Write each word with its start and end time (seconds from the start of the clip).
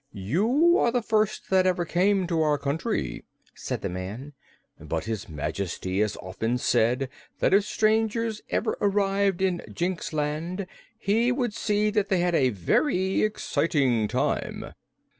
"You 0.33 0.79
are 0.79 0.89
the 0.91 1.03
first 1.03 1.51
that 1.51 1.67
ever 1.67 1.85
came 1.85 2.25
to 2.25 2.41
our 2.41 2.57
country," 2.57 3.23
said 3.53 3.81
the 3.83 3.87
man. 3.89 4.33
"But 4.79 5.03
his 5.03 5.29
Majesty 5.29 5.99
has 5.99 6.17
often 6.17 6.57
said 6.57 7.07
that 7.37 7.53
if 7.53 7.65
strangers 7.65 8.41
ever 8.49 8.75
arrived 8.81 9.43
in 9.43 9.61
Jinxland 9.71 10.65
he 10.97 11.31
would 11.31 11.53
see 11.53 11.91
that 11.91 12.09
they 12.09 12.17
had 12.17 12.33
a 12.33 12.49
very 12.49 13.21
exciting 13.21 14.07
time." 14.07 14.73